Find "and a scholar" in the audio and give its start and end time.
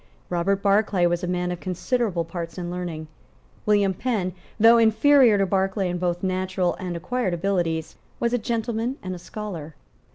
9.03-9.75